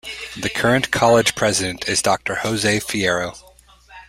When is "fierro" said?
2.79-3.37